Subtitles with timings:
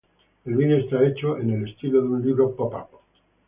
[0.45, 2.87] El vídeo está hecho en el estilo de un libro Pop-Up.